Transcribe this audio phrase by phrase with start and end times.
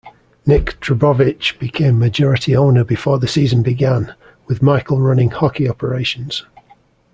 [0.47, 4.15] Nick Trbovich became majority owner before the season began,
[4.47, 6.43] with Michel running hockey operations.